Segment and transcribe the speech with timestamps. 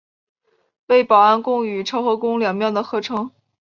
[0.87, 3.29] 为保安宫与潮和宫两庙的合称。